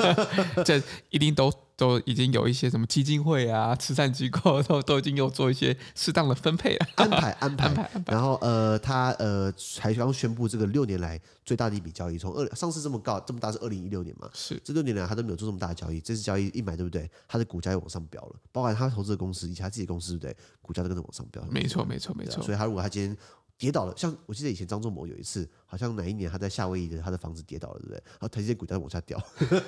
[0.64, 1.52] 这一定都。
[1.80, 8.12] 都已经有一些什么基金会啊、慈善机构都都已经有做一些适当的分配了，安排安排安排。
[8.12, 14.28] 然后呃，他呃才刚宣布这个六年来最大的一笔交易，从二上市这么高这么大是二零一六年嘛？
[14.34, 17.10] 是这六年来他都没有做这么大的交易，这次交易一买对不对？
[17.26, 20.36] 他的股价又往上飙了，包含他投资的公司以及他自己的公司对不对？
[20.60, 21.42] 股价都跟着往上飙。
[21.50, 22.42] 没错没错没错。
[22.42, 23.16] 所以他如果他今天
[23.60, 25.48] 跌倒了，像我记得以前张仲谋有一次。
[25.70, 27.94] 好像哪一年他在夏威夷的他的房子跌倒了，对不对？
[27.94, 29.16] 然后台积电股价往下掉。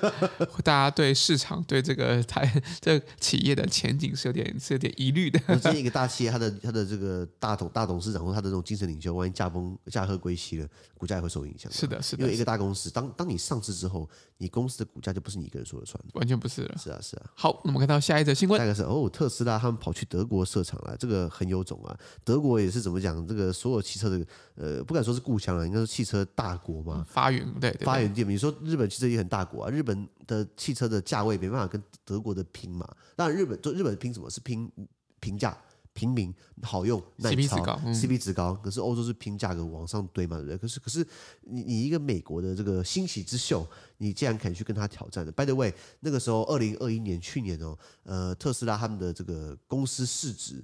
[0.61, 5.39] 大家对市场对这个 台这个企业的前景是有点是有点疑虑的。
[5.47, 11.71] 我建议一个大企业，他的他的这个大董大董事长或他的这种精神领袖，万一驾崩驾鹤归西了，股价也会受影响。
[11.71, 12.23] 是的，是的。
[12.23, 16.77] 因为一个大公司，当当你上市之后，你公司的股价就不是你一个人说了算，完全不是了。
[16.77, 17.31] 是啊，是啊。
[17.33, 21.97] 好，那么看到下一则新闻，下一个是哦，特斯拉他们跑去德国设厂了，这个很有种啊。
[22.25, 23.25] 德国也是怎么讲？
[23.25, 26.81] 这个所有汽车的呃，不敢说是故乡了，应该说汽车大国。
[26.83, 28.23] 嘛、发源对，发源地。
[28.23, 32.89] 你说日本汽车也很大国啊，日本的汽车的价位没办法跟德国的拼嘛。
[33.15, 34.29] 当然，日本就日本拼什么？
[34.29, 34.71] 是拼
[35.19, 35.57] 平价、
[35.93, 38.53] 平民、好用、耐操、CP 值高、嗯、CP 值高。
[38.55, 40.57] 可是欧洲是拼价格往上堆嘛，对不对？
[40.57, 41.05] 可是可是
[41.41, 43.65] 你你一个美国的这个欣喜之秀，
[43.97, 50.63] 你竟然肯去跟他挑战的？By the way，那个时候二零二一年去年哦，呃，特斯拉他们的这个公司市值。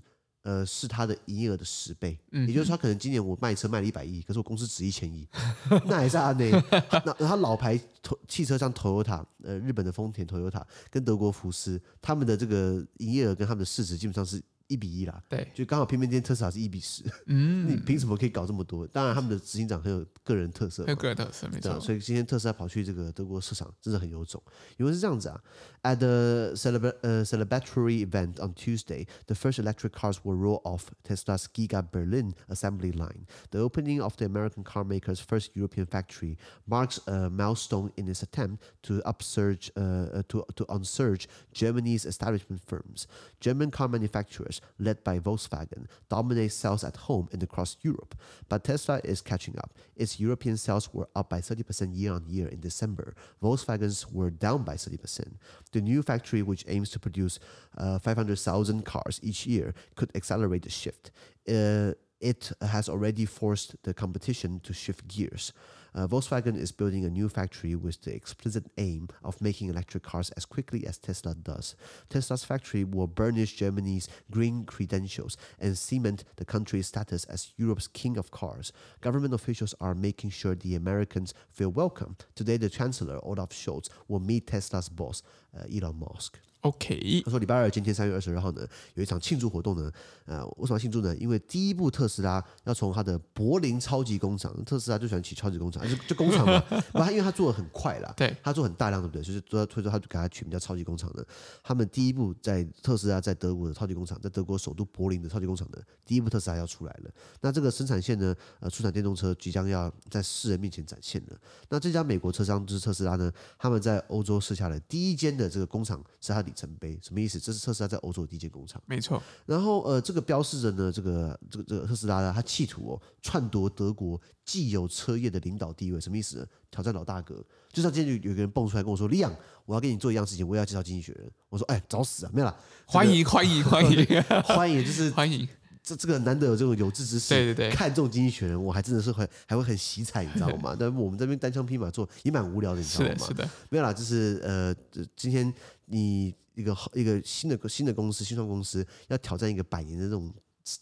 [0.49, 5.27] 呃，是它的营业额的十倍，嗯、也就是说，可能今年我卖车卖了一百亿，可是我公司值一千亿，
[5.85, 7.79] 那还是阿内那那他老牌
[8.27, 14.41] 汽车像 Toyota，呃，日本的丰田 Toyota 跟德国福斯，他们的这个营业额跟他们的市值基本上是。
[14.68, 18.86] 一比一啦，对，就刚好偏偏今天特斯拉是一比十，嗯，你凭什么可以搞这么多？
[18.86, 21.78] 当然，他们的执行长很有个人特色，很有个人特色，没错。
[21.78, 24.42] 所以今天特斯拉跑去这个德国市场，真的很有种。
[24.78, 25.38] 因为是这样子啊，
[25.82, 31.44] at the celebra 呃 celebratory event on Tuesday, the first electric cars will roll off Tesla's
[31.52, 33.26] Giga Berlin assembly line.
[33.50, 38.22] The opening of the American car maker's first European factory marks a milestone in its
[38.22, 43.06] attempt to upsurge, uh, to to upsurge Germany's establishment firms.
[43.40, 48.15] German car manufacturers led by Volkswagen, dominate sales at home and across Europe.
[48.47, 49.73] But Tesla is catching up.
[49.95, 53.15] Its European sales were up by 30% year on year in December.
[53.41, 55.33] Volkswagen's were down by 30%.
[55.71, 57.39] The new factory, which aims to produce
[57.77, 61.11] uh, 500,000 cars each year, could accelerate the shift.
[61.47, 65.53] Uh, it has already forced the competition to shift gears.
[65.99, 70.29] Uh, Volkswagen is building a new factory with the explicit aim of making electric cars
[70.37, 71.75] as quickly as Tesla does.
[72.07, 78.15] Tesla's factory will burnish Germany's green credentials and cement the country's status as Europe's king
[78.15, 78.71] of cars.
[79.01, 82.15] Government officials are making sure the Americans feel welcome.
[82.33, 85.21] Today, the Chancellor, Olaf Scholz, will meet Tesla's boss,
[85.53, 86.39] uh, Elon Musk.
[86.61, 89.91] OK，他说礼拜二今天三月二十二号呢，有一场庆祝活动呢。
[90.25, 91.15] 呃，为什么要庆祝呢？
[91.15, 96.59] 因为第一部特斯拉要从它的柏林超级工厂，特斯拉就喜欢起超级工厂，就 就工厂嘛。
[96.91, 99.23] 不，他因为他做的很快啦，对，他做很大量，对不对？
[99.23, 101.25] 就是说，推说他就给他取名叫超级工厂的。
[101.63, 107.11] 他们第一部在特斯拉在德国的超级工厂，在德国首都柏林的超级工厂的第一部特斯拉要出来了。
[107.41, 111.37] 那这个生产线呢，呃，出产电动车即将要在世人面前展现了。
[111.69, 116.97] 那这家美国车商就是特斯拉呢，他们在欧洲设下了第一间的这个工厂，是它里程碑。
[117.01, 117.39] 什么意思？
[117.39, 118.81] 这是特斯拉在欧洲的第一间工厂。
[118.85, 119.21] 没错。
[119.45, 120.23] 然后呃，这个。
[120.29, 126.45] 标示着呢，这个这个这个特斯拉呢，他企图哦篡夺德国既有车业的领导地位，什么意思呢？
[126.69, 127.43] 挑战老大哥。
[127.71, 129.35] 就像今天有有个人蹦出来跟我说：“李阳，
[129.65, 132.31] 我要跟你做一样事情，我也要介绍经济学人。”我说：“哎，找死啊！
[132.31, 134.05] 没有啦，欢迎欢迎欢迎
[134.43, 135.47] 欢迎，就是 欢迎。
[135.81, 140.75] 这这个难得有这种有志之士，对对对，看中经济学人，我还真的是会还会很喜彩，你知道吗？
[140.77, 143.25] 但我们这边单枪匹马做也蛮无聊的，你知道吗？
[143.27, 144.75] 是的，没有啦，就是呃，
[145.15, 145.51] 今天
[145.89, 150.33] 你一个一个新的新的公司，新创公司要挑战一个百年的这种。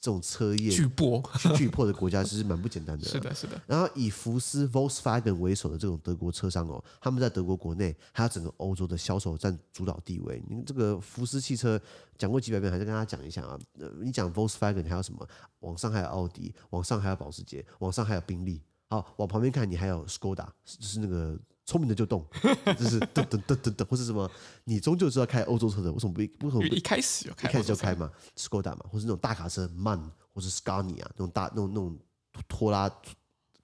[0.01, 1.23] 这种车业巨破
[1.55, 3.05] 巨破的国家其实蛮不简单的。
[3.07, 3.61] 是的，是的。
[3.65, 10.43] 然后以福斯 Volkswagen 为首的这种德国车商哦，他们在德国国内还有整个欧洲的销售占主导地位。
[10.49, 11.79] 你这个福斯汽车
[12.17, 13.57] 讲过几百遍，还是跟大家讲一下啊。
[14.01, 15.25] 你讲 Volkswagen 还有什么？
[15.59, 18.61] 往上还有奥迪，往上还有保时捷，往上还有宾利。
[18.89, 21.39] 好，往旁边看，你还有 Skoda，就是那个。
[21.67, 22.25] 聪明的就动，
[22.79, 24.29] 就是噔噔噔噔噔，或是什么？
[24.63, 27.49] 你终究是要开欧洲车的，为什么不为什么不一开始就开？
[27.49, 31.99] 一开始就开嘛，Skoda 嘛，或是那种大卡车 MAN，或是 Scania 那种大那种那种
[32.47, 32.89] 拖拉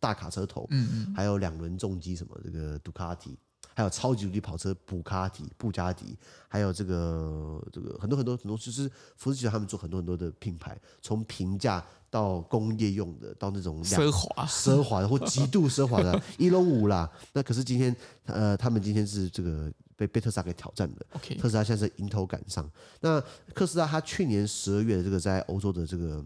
[0.01, 3.39] 大卡车头，嗯嗯，还有两轮重机什么这个杜卡迪。
[3.73, 17.09] 还有超级无敌跑车布卡迪、布加迪，还有这个这个很多很多很多，就是福斯集团他们做很多很多的品牌，从平价到工业用的，到那种奢华奢华的或极度奢华的，一龙五啦。
[17.33, 21.05] 那可是今天呃，他们今天是这个被被特斯拉给挑战的。
[21.19, 21.39] Okay.
[21.39, 22.69] 特斯拉现在是迎头赶上。
[23.01, 23.19] 那
[23.55, 26.23] 特斯拉它去年十二月的这个在欧洲的这个。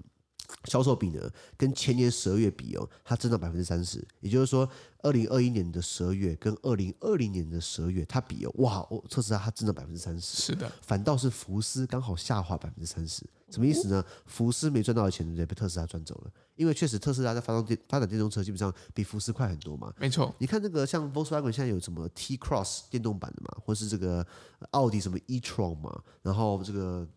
[0.65, 4.05] 销售比呢，跟前年十二月比哦，它增长百分之三十。
[4.19, 4.69] 也就是说，
[5.01, 10.41] 二零二一年的十二月跟二零二零年的十二月，它比哦，哇，哦，特斯拉它增长百分之三十。
[10.41, 13.23] 是的，反倒是福斯刚好下滑百分之三十。
[13.49, 14.03] 什么意思呢？
[14.25, 15.45] 福斯没赚到的钱，对不对？
[15.45, 16.31] 被特斯拉赚走了。
[16.55, 19.93] 因为确实特斯拉在发动电发展电动车，基本上比福斯快很多嘛。
[19.97, 24.25] 没错，你看这个像 Volkswagen 现在有什么 T Cross 电动版的嘛，或是这个
[24.71, 27.07] 奥迪什么 e-tron 嘛，然后这个。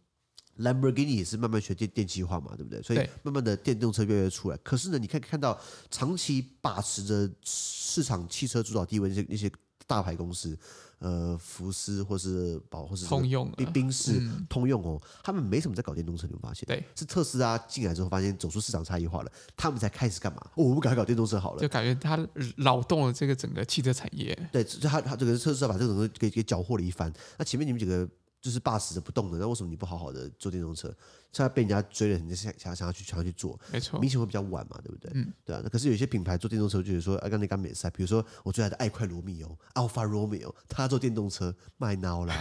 [0.61, 2.83] Lamborghini 也是慢慢学电电气化嘛，对不对？
[2.83, 4.57] 所以慢慢的电动车越来越出来。
[4.59, 5.59] 可是呢，你可以看到
[5.91, 9.51] 长期把持着市场汽车主导地位那些那些
[9.87, 10.57] 大牌公司，
[10.99, 16.65] 呃，福斯或是宝或是通用、宾宾士、通用哦，他们没什么在搞电动车，你会发现？
[16.67, 20.41] 对，是特斯拉进来之后，发现走出市场差异化了，他们才开始干嘛？
[20.55, 22.25] 哦，我们赶快搞电动车好了，就感觉他
[22.57, 24.39] 扰动了这个整个汽车产业。
[24.53, 27.13] 对，就他他这个特斯拉把这个东西给给缴获了一番。
[27.39, 28.09] 那前面你们几个？
[28.41, 30.89] 就是霸死着不动的，那为什么你不好好的做电动车？
[31.33, 35.11] 现在被人家追了，你想想想要去想要去做，没错，明显会比较晚嘛，对不对？
[35.15, 35.61] 嗯，对啊。
[35.63, 42.35] 那可是有些品牌做电动车，就是说，刚才刚美赛，比如说我最爱的爱快罗密欧 Alpha Romeo，他做电动车卖孬啦。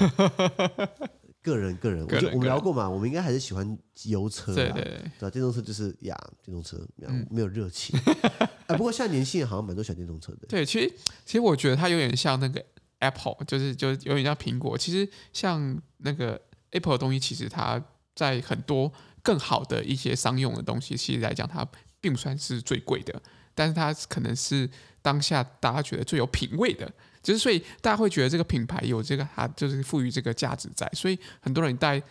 [1.41, 6.77] 个人个人，我就我们聊过嘛，我们应该还是喜欢油车，对对对，对电动车就是呀，电动车
[7.29, 7.97] 没有热情。
[8.67, 10.47] 哎，不过现在年轻人好像蛮多喜欢电动车的。
[10.47, 10.93] 对，其实
[11.25, 12.65] 其实我觉得它有点像那个。
[12.99, 16.39] Apple 就是就是有点像苹果，其实像那个
[16.71, 17.81] Apple 的东西，其实它
[18.13, 18.91] 在很多
[19.23, 21.65] 更好的一些商用的东西，其实来讲它
[22.01, 23.21] 并不算是最贵的，
[23.55, 24.69] 但是它可能是
[25.01, 26.91] 当下大家觉得最有品味的，
[27.23, 32.01] 就是所以大家会觉得这个品牌有这个它就是赋予这个价值在，所以很多人戴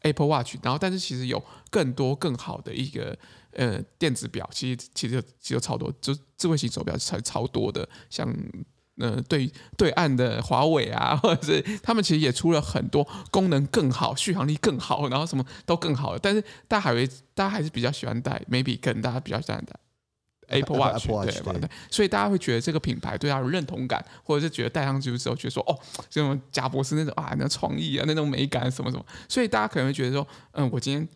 [0.00, 3.16] Apple Watch，然后但是其实有更多更好的一个
[3.52, 8.34] 呃电子表，其实其实其实超多，就智慧型手表才超多的，像。
[8.98, 16.18] 呃，对对岸的华为啊，或者是他们其实也出了很多功能更好、续航力更好，然后什么都更好的。
[16.18, 19.78] 但是大家还会，大家还是比较喜欢戴，maybe 可能大家比较喜欢戴
[20.48, 21.52] Apple Watch，, Apple Watch 对吧？
[21.60, 25.78] 对，所以大家会觉得这个品牌对他有认同感，或者是觉得戴上去之后，觉得说哦，
[26.08, 29.04] 这种贾博士那种啊，那创意啊，那种美感什么什么。
[29.28, 31.06] 所以大家可能会觉得说，嗯，我今天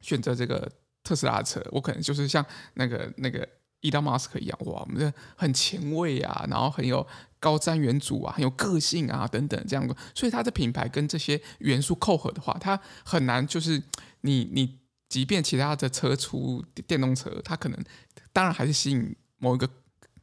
[0.00, 0.66] 选择这个
[1.04, 3.46] 特斯拉车，我可能就是像那个那个。
[3.82, 7.06] 伊隆马斯克一样，哇，我们这很前卫啊，然后很有
[7.38, 13.82] 高瞻远瞩啊，很有个性啊，等等这样的，所以它的品牌跟这些元素扣合的话，它很难就是
[14.20, 17.78] 你你，即便其他的车出电动车，它可能
[18.32, 19.68] 当然还是吸引某一个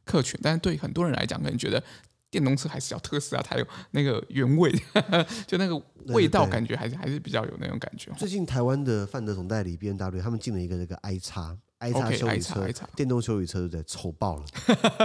[0.04, 1.82] 客群，但是对很多人来讲，可能觉得
[2.30, 4.72] 电动车还是要特斯拉才有那个原味，
[5.46, 5.76] 就那个
[6.14, 8.10] 味道，感觉还是还是比较有那种感觉。
[8.16, 11.58] 最近台湾的范德总代理 B N W 他们进了一个那个 i 叉。
[11.80, 13.82] ，i 叉修理车，电动修理车对不对？
[13.84, 14.44] 丑爆了，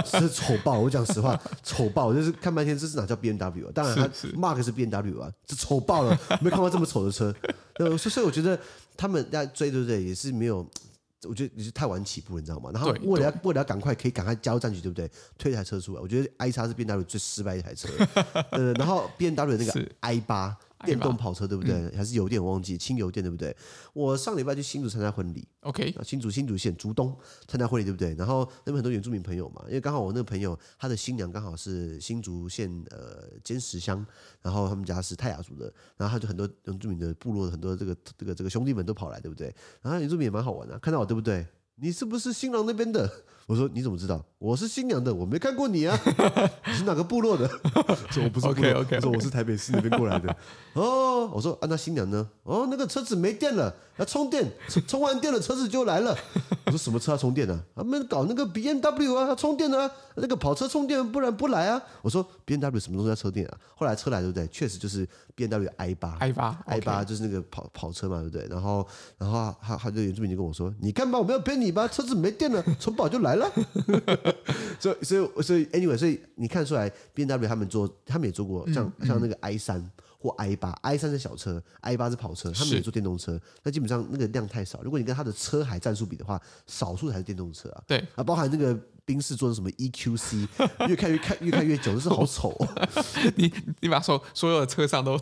[0.05, 0.79] 是丑爆！
[0.79, 2.13] 我讲实话，丑爆！
[2.13, 3.71] 就是看半天，这是哪叫 B M W 啊？
[3.73, 7.33] 当然，它 Mark 是 B M W 啊，这丑爆了，没看过这么丑的车。
[7.75, 8.59] 呃，所以我觉得
[8.95, 10.03] 他们在追，对不对？
[10.03, 10.57] 也是没有，
[11.23, 12.69] 我觉得也是太晚起步，你知道吗？
[12.73, 15.09] 然后为了要为了要赶快可以赶快加入战局，对不对？
[15.38, 17.88] 推一台车出来，我觉得 i 叉是 B M W 最失败的一台车。
[18.51, 20.55] 呃，然后 B M W 那个 i 八。
[20.85, 21.73] 电动跑车对不对？
[21.73, 22.43] 嗯、还是油电？
[22.43, 23.55] 我忘记轻油电对不对？
[23.93, 27.17] 我上礼拜去新竹参加婚礼，OK，新竹新竹县竹东
[27.47, 28.13] 参加婚礼对不对？
[28.15, 34.05] 然后那边很多原住民朋友嘛，因为刚好我那个朋友他的新娘刚好是新竹县呃尖石乡，
[34.41, 39.53] 然后他们家是泰雅族的，然后他就很多原住民的部落的很多这个这个这个兄弟们都跑来对不对？
[39.81, 41.45] 然后原住民也蛮好玩的，看到我对不对？
[41.77, 43.09] 你是不是新郎那边的？
[43.45, 44.23] 我说你怎么知道？
[44.39, 45.97] 我是新娘的，我没看过你啊。
[46.65, 47.47] 你是哪个部落的？
[48.10, 48.55] 说我不是部落。
[48.55, 48.95] Okay, okay, okay.
[48.95, 50.36] 我说我是台北市那边过来的。
[50.73, 52.27] 哦，我说啊，那新娘呢？
[52.43, 54.51] 哦，那个车子没电了，要充电，
[54.88, 56.15] 充完电了车子就来了。
[56.65, 57.53] 我说什么车要充电呢？
[57.75, 57.77] 啊？
[57.77, 59.89] 他们搞那个 BMW 啊，要充电啊。
[60.15, 61.81] 那个跑车充电，不然不来啊。
[62.01, 63.58] 我说 BMW 什么东西要充电啊？
[63.75, 64.47] 后来车来对不对？
[64.47, 68.47] 确实就是 BMW i 八，i 八，i 八就是那个跑跑车嘛，对不对？
[68.49, 68.86] 然后
[69.17, 71.88] 然后他他就原住民就跟我说，你看吧，我没有骗你吧？
[71.88, 73.51] 车子没电了，充饱就来了。
[74.79, 83.39] 所以所以所以 anyway，所以你看出来 B N W 他们做，他们也做过像、嗯、像那个 i 三或 i 八，i 三是小车，i 八是跑车，他们也做电动车。
[83.63, 87.83] 那基本上那个量太少，如果你跟他的车海战术比的话，少数才是电动车啊。
[87.87, 88.77] 对啊，包含那个。
[89.07, 90.47] 宾士做的什么 EQC，
[90.89, 92.67] 越看越看越看越久，就是好丑、 哦。
[93.35, 95.15] 你你把所所有的车上都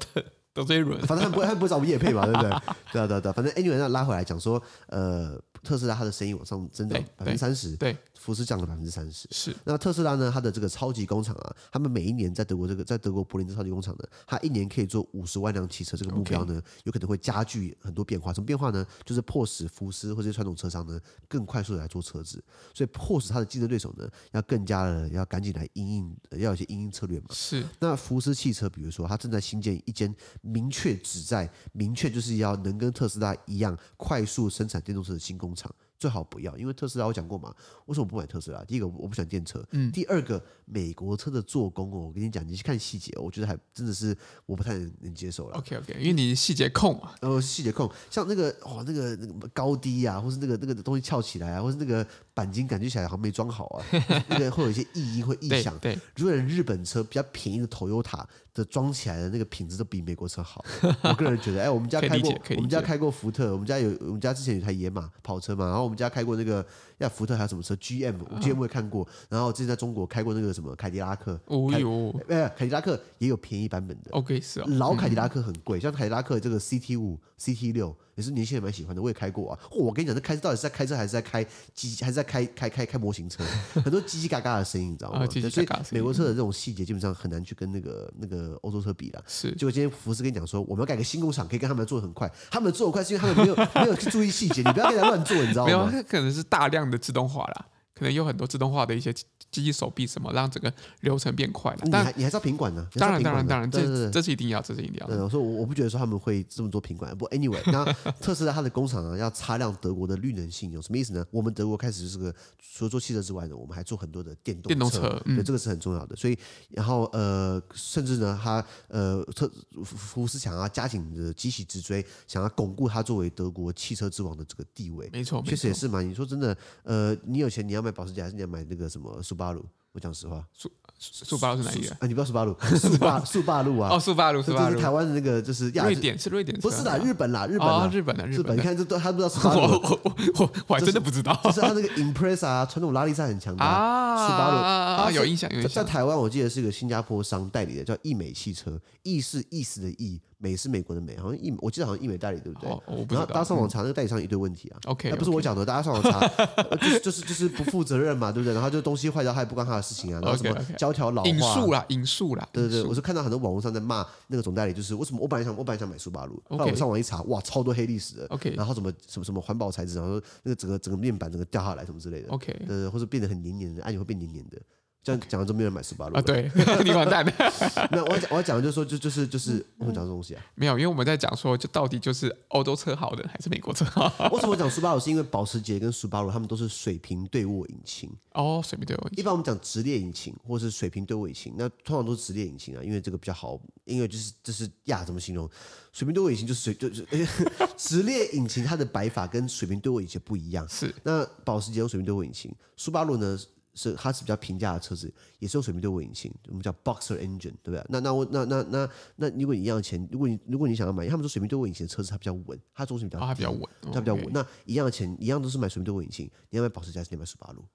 [0.54, 2.50] 都这一轮，反正他不会他不会找我们业配嘛，对不对？
[2.94, 5.38] 对啊对啊对啊，反正 anyway 那拉回来讲说，呃。
[5.64, 9.28] 特斯拉它的生意往上增长百分之三十，对，福斯降了百分之三十。
[9.32, 10.30] 是，那特斯拉呢？
[10.34, 18.34] 它的这个超级工厂啊，他们每一年在德国这个在德国柏林的超级工厂呢，它一年可以做五十万辆汽车，这个目标呢.有可能会加剧很多变化。
[18.34, 18.86] 什么变化呢？
[19.06, 27.28] 就是迫使福斯或者传统车商呢，更快速的来做车子，所以迫使它的竞争对手呢，要更加的要赶紧来应应，要有一些应应策略嘛。
[27.32, 27.64] 是。
[27.80, 35.74] 那福斯汽车，比如说，它正在新建一间明确旨在明确就是要能跟特斯拉一样快速生产电动车的新工厂。
[36.00, 38.62] 最好不要，因为特斯拉我讲过嘛，为什么不买特斯拉？
[38.66, 44.14] 第一个我不喜欢电车，嗯，第二个美国车的做工哦，我跟你讲，你去看细节，我觉得还真的是
[44.46, 45.58] 我不太能能接受了。
[45.58, 53.86] OK OK，因为你细节控嘛，然后细节控，像那个哦，那个那个高低啊，或是那个那个东西翘起来啊，或是那个钣金感觉起来好像没装好啊，
[54.28, 55.78] 那个会有一些异音会异响。
[55.80, 60.64] 对，如果日本车比较便宜的 Toyota 的装起来的那个品质都比美国车好。
[61.04, 66.66] 我个人觉得，哎，我们家开过，我们家开过福特，我们家有我们家之前有台野马跑车嘛，然后我们家开过那个。
[67.00, 69.06] 要福特还有什么车？GM，GM 我也看过。
[69.28, 71.38] 然后之前在中国开过那个什么凯迪拉克。
[71.48, 74.12] 哦哟，哎，凯迪拉克也有便宜版本的。
[74.12, 74.66] OK，是啊。
[74.78, 79.60] 老凯迪拉克很贵，像凯迪拉克这个 CT 五、CT 六也是年轻人蛮喜欢的，我也开过啊。
[79.72, 83.44] 我跟你讲，这开车到底是在开车还是在开机，还是在开开开开模型车？
[83.74, 85.26] 很多叽叽嘎嘎的声音，你知道吗？
[85.28, 89.24] 所以美国车的这种细节基本上很难去跟那个那个欧洲车比了。
[89.28, 89.52] 是。
[89.56, 92.32] 结果今天福斯跟你讲说，我们要改个新工厂，可以跟他们做的很快。
[92.52, 95.90] 他们做的快是因为他们没有 没有去注意细节，你不要跟他乱做，你知道吗？
[95.92, 97.66] 没有，可能是大量的自动化了。
[97.96, 99.14] 可能有很多自动化的一些
[99.52, 101.80] 机器手臂什么，让整个流程变快了。
[101.84, 102.88] 你还你还是要品管呢？
[102.96, 105.08] 当然当然当然，这这是一定要，这是一定要。
[105.08, 107.16] 对，我说我我不觉得说他们会这么做品管。
[107.18, 107.86] 不，anyway，那
[108.20, 111.24] 特斯拉它的工厂啊，要擦亮德国的绿能信用，什么意思呢？
[111.30, 114.68] 我们德国开始就是个除了做汽车之外呢，我们还做很多的电动。
[114.70, 116.16] 电动车，嗯、对，这个是很重要的。
[116.16, 116.36] 所以，
[116.70, 119.48] 然后呃，甚至呢，他呃特
[119.86, 125.08] 福斯想要加紧的急起直追，想要巩固它作为德国汽车之王的这个地位。
[125.14, 126.02] 没错，确实也是嘛。
[126.02, 128.64] 你说真的，呃，你有钱你要买保时捷还是你要买？
[128.70, 131.92] 那个什么苏巴鲁，我讲实话，苏苏巴鲁是哪一个？
[131.96, 150.22] 啊，你不知道苏巴鲁，苏巴苏巴鲁啊，哦，苏巴鲁，苏巴鲁，台湾的那个，就是瑞典，是瑞典，不是啦，日本啦，日本啦，日本的日本，你看这都他不知道苏巴鲁，我我我我还真的不知道，就是他那个 Impreza 啊，传统拉力赛很强的啊，苏巴鲁啊，有印象，有印象，在台湾我记得是一个新加坡商代理的，叫易美汽车，易是意思的易。
[150.44, 152.70] 美是美国的美，好像一，我记得好像一美代理，对不对？
[152.86, 153.22] 不知道。
[153.22, 154.78] 然后大家上网查，那个代理商一堆问题啊。
[154.88, 156.20] OK，那不是我讲的，大家上网查，
[156.76, 158.54] 就是就是就是不负责任嘛，对不对？
[158.54, 160.20] 然后就东西坏掉，他也不关他的事情啊。
[160.22, 162.50] 然后什么胶条老化，引述啦，引述啦。
[162.52, 168.28] 对对对，我是看到很多网络上在骂那个总代理，就是为什么我本来想我本来想买苏巴鲁，后来我上网一查，哇，超多黑历史的。
[168.28, 172.28] OK，然后什么什么什么环保材质，然后那个整个整个面板整个掉下来什么之类的。
[172.34, 174.60] OK，对对，或者变得很黏黏的，按钮会变黏黏的。
[175.04, 176.22] 这样讲了，就没有人买斯巴鲁啊？
[176.22, 176.50] 对，
[176.84, 177.34] 你完蛋了。
[177.92, 184.30] 那我讲，我要讲的就是说，就就是就是我们讲这东西啊，没有，因为我们在讲说，就到底就是欧洲车好的还是美国车好？
[184.32, 185.00] 为什么讲斯巴鲁？
[185.00, 189.10] 是因为保时捷跟斯巴鲁他们都是水平对卧引擎哦，水平对卧。
[189.18, 195.50] 一般我们讲直列引擎或是水平对卧引擎，那通常都是直列引擎啊，因为这个比较好，因为就是就是呀，怎么形容？
[195.92, 197.06] 水平对卧引擎就是水就是
[197.76, 200.68] 直列引擎，它的摆法跟水平对卧引擎不一样。
[200.70, 203.38] 是那保时捷用水平对卧引擎，斯巴鲁呢？
[203.76, 207.84] 是，它是比较平价的车子，也是用水平对卧引擎，我们叫 Boxer Engine，对不对？
[207.90, 214.30] 那那我那那那那，如果你一样的钱，如果你如果你想要买，他们说水平对卧引擎的车子它比较稳，它重心比较，它比较稳，它比较稳。
[214.32, 217.66] 那一样的钱，一样都是买水平对卧引擎，你要买保时捷还是你要买斯巴鲁？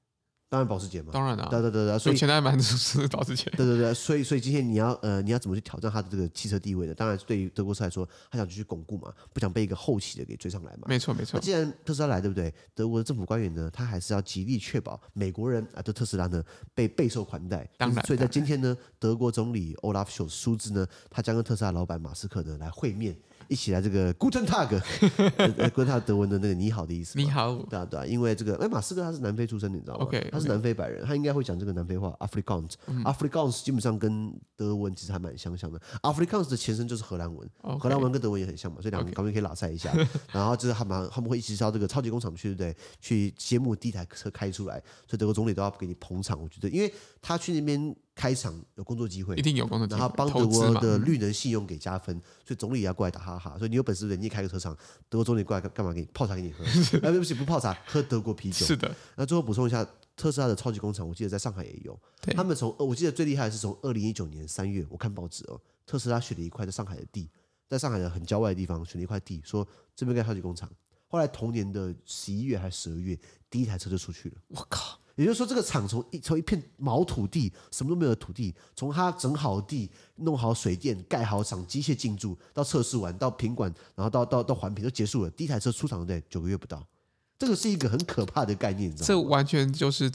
[0.51, 3.51] 当然保时捷嘛，当然了，对对对对，所以现在蛮支持保时捷。
[3.51, 6.95] 对对对，所以所以今天你要呃你要怎么去挑战它的这个汽车地位呢？
[6.95, 10.85] 当然对于德国车来说，他想继续巩固嘛，不想被一个后起的给追上来嘛。
[10.87, 11.39] 没错没错。
[11.39, 12.53] 既然特斯拉来，对不对？
[12.75, 16.43] 德国的政府官员呢，他还是要极力确保美国人啊，对特斯拉呢
[16.75, 17.69] 被备受款待。
[17.77, 18.07] 当然。
[18.07, 23.15] 所以在今天呢，德国总理 Olaf Scholz 呢，他将跟特斯拉老板马斯克呢来会面。
[23.49, 27.19] 一起来这个 Guten Tag 德文的那个你好的意思。
[27.19, 32.73] 你好，对啊对啊，因为这个哎马斯克他是南非出生的，你知道吗他是南非白人他应该会讲这个南非话 Afrikaans。
[33.05, 35.81] Afrikaans 基本上跟德文其实还蛮相像的。
[36.03, 37.49] Afrikaans 的前身就是荷兰文
[37.79, 39.93] 荷兰文跟德文也很像嘛，所以两个可以拉赛一下。
[40.33, 42.77] 然后就是他们他们会一起到这个超级工厂去，对不对？
[43.01, 44.75] 去揭幕第一台车开出来，
[45.07, 46.41] 所以德国总理都要给你捧场。
[46.41, 47.97] 我觉得，因为他去那边。
[48.19, 53.57] 开厂有工作机会，一定有工作机会，然后帮德国的绿能信用给加分，所以总理也要过来打哈哈。
[53.57, 54.77] 所以你有本事的，你也开个车厂，
[55.09, 55.93] 德国总理过来干干嘛？
[55.93, 56.65] 给你泡茶给你喝？
[56.99, 58.67] 哎，对不起，不泡茶，喝德国啤酒。
[58.67, 58.93] 是的。
[59.15, 61.97] 那最后补充一下，特斯拉的超级工厂，我记得在上海也有。
[62.35, 67.31] 他们从，我记得最厉害的是从二零一九年三月，我看报纸哦，特斯拉选了一块在上海的地，
[67.69, 69.65] 在上海的很郊外的地方选了一块地，说
[69.95, 70.69] 这边盖超级工厂。
[71.07, 73.17] 后来同年的十一月还是十二月，
[73.49, 74.35] 第一台车就出去了。
[74.49, 74.99] 我靠！
[75.19, 86.87] 也就是说，这个厂从一从一片毛土地，什么都没有的土地，从它整好地、弄好水电、盖好厂、机械进驻，到测试完、到品管，然后到到到环评都结束了，第一台车出厂在九个月不到，
[87.37, 89.07] 这个是一个很可怕的概念，你知道吗？
[89.09, 90.09] 这完全就是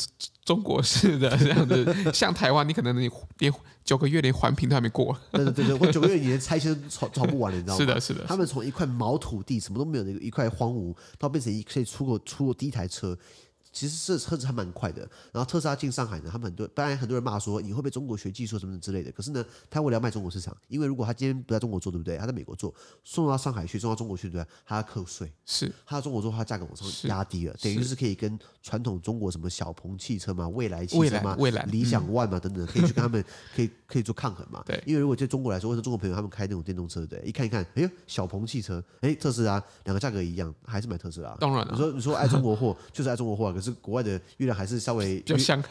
[0.46, 5.14] 中国式的这样子，像台湾，你可能你连九个月连环评都还没过。
[5.34, 7.80] 对对对，我九个月你连拆迁都炒炒不完了，你知道吗？
[7.80, 8.24] 是的，是的。
[8.26, 13.18] 他们从一块毛土地，什么都没有的一块荒芜，到变成一可以出口出口第一台车。
[13.74, 15.02] 其实这车子还蛮快的，
[15.32, 22.16] 然后特斯拉进上海呢，他们很多当然很多人骂说，你会被中国学技术什么之类的，可是呢，他为了要卖中国市场，因为如果他今天不在中国做，对不对？
[22.18, 24.48] 他在美国做，送到上海去，送到中国去，对不对？
[24.64, 33.24] 他要扣税，是他在中国做，他价格往上压低了，等于是可以跟传统中国什么小鹏汽车嘛、蔚来汽车嘛、蔚来、理想 ONE 嘛等等，可以去跟他们
[33.56, 34.62] 可以可以做抗衡嘛。
[34.68, 41.36] 对，因为如果在中国来说，或者中国朋友他们开那种电动车，对，一看一看，哎呦，小鹏汽车，哎，特斯拉，两个价格一样，还是买特斯拉。
[41.40, 44.20] 当然了，你说你说爱中国货 就是爱中国货，可是国外的。
[44.38, 45.62] 月亮还是稍微 就像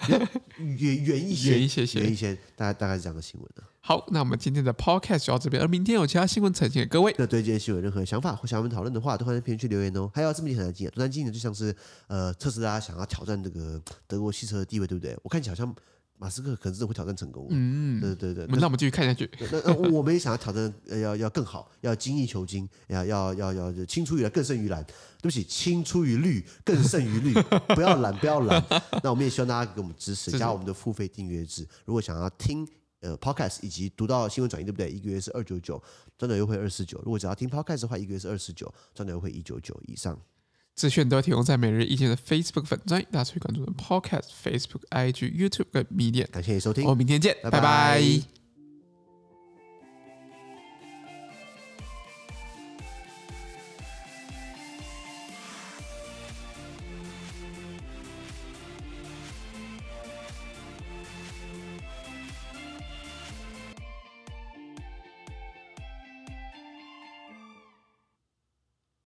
[0.58, 3.62] 远远一些，远一些，远一些，大概大概是这样的新闻的。
[3.80, 7.14] 好，那我们今天的 podcast 就到这边，而明天有其他新闻呈现给各位。
[7.18, 10.10] 那对这件新闻有任何想法或想我们讨论的话，都欢迎在评论区留言哦。
[10.14, 11.74] 还有这么一很难记，多难记呢，就像是
[12.06, 15.16] 呃，特斯拉想要挑战这个德国汽车的地位，对不对？
[15.22, 15.74] 我看起来好像。
[16.18, 17.48] 马斯克可能真的会挑战成功。
[17.50, 18.46] 嗯，对对对。
[18.46, 19.28] 那我们继续看下去。
[19.50, 24.84] 那那我们也想要挑战，要要更好，要精益求精，要要要要青出于蓝更胜于蓝。
[24.84, 27.32] 对不起，青出于绿更胜于绿，
[27.74, 28.64] 不要懒，不要懒。
[29.02, 31.66] 那我们也希望大家给我们支持，加我们的付费订阅制。
[31.84, 32.66] 如果想要听
[33.00, 34.90] 呃 podcast 以及读到新闻转译，对不对？
[34.90, 35.82] 一个月是二九九，
[36.16, 37.00] 转转优惠二四九。
[37.04, 40.16] 如果只要听 podcast 的话，一个月是二四九，转转优惠一九九以上。
[40.74, 46.28] 资讯都提供在每日一见的 Facebook 粉专，大家可以关注的 Podcast、Facebook、IG、YouTube 跟 Medium。
[46.30, 47.60] 感谢你收听，我们明天见，拜拜。
[47.60, 48.41] 拜拜。